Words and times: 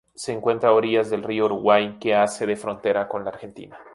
Se 0.15 0.31
encuentra 0.31 0.69
a 0.69 0.73
orillas 0.73 1.11
del 1.11 1.21
río 1.21 1.45
Uruguay, 1.45 1.97
que 1.99 2.15
hace 2.15 2.47
de 2.47 2.55
frontera 2.55 3.07
con 3.07 3.23
la 3.23 3.29
Argentina. 3.29 3.77